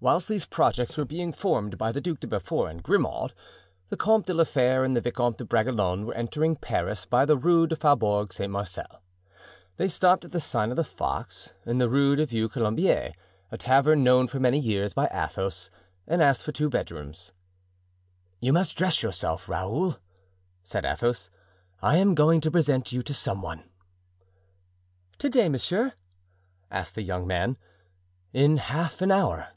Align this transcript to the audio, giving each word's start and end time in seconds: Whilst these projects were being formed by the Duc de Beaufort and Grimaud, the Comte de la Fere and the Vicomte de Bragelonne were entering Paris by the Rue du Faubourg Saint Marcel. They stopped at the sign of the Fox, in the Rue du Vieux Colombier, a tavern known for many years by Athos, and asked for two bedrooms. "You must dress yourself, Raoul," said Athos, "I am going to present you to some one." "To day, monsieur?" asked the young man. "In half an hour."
Whilst 0.00 0.26
these 0.28 0.44
projects 0.44 0.96
were 0.96 1.04
being 1.04 1.32
formed 1.32 1.78
by 1.78 1.92
the 1.92 2.00
Duc 2.00 2.18
de 2.18 2.26
Beaufort 2.26 2.68
and 2.68 2.82
Grimaud, 2.82 3.32
the 3.90 3.96
Comte 3.96 4.26
de 4.26 4.34
la 4.34 4.42
Fere 4.42 4.82
and 4.82 4.96
the 4.96 5.00
Vicomte 5.00 5.38
de 5.38 5.44
Bragelonne 5.44 6.04
were 6.04 6.14
entering 6.14 6.56
Paris 6.56 7.06
by 7.06 7.24
the 7.24 7.36
Rue 7.36 7.68
du 7.68 7.76
Faubourg 7.76 8.32
Saint 8.32 8.50
Marcel. 8.50 9.02
They 9.76 9.86
stopped 9.86 10.24
at 10.24 10.32
the 10.32 10.40
sign 10.40 10.70
of 10.70 10.76
the 10.76 10.82
Fox, 10.82 11.52
in 11.64 11.78
the 11.78 11.88
Rue 11.88 12.16
du 12.16 12.26
Vieux 12.26 12.48
Colombier, 12.48 13.12
a 13.52 13.56
tavern 13.56 14.02
known 14.02 14.26
for 14.26 14.40
many 14.40 14.58
years 14.58 14.92
by 14.94 15.06
Athos, 15.12 15.70
and 16.08 16.20
asked 16.20 16.42
for 16.42 16.50
two 16.52 16.68
bedrooms. 16.68 17.30
"You 18.40 18.52
must 18.52 18.76
dress 18.76 19.00
yourself, 19.00 19.48
Raoul," 19.48 19.98
said 20.64 20.84
Athos, 20.84 21.30
"I 21.80 21.98
am 21.98 22.16
going 22.16 22.40
to 22.40 22.50
present 22.50 22.90
you 22.90 23.00
to 23.04 23.14
some 23.14 23.40
one." 23.42 23.62
"To 25.18 25.30
day, 25.30 25.48
monsieur?" 25.48 25.92
asked 26.68 26.96
the 26.96 27.02
young 27.02 27.28
man. 27.28 27.56
"In 28.32 28.56
half 28.56 29.00
an 29.00 29.12
hour." 29.12 29.48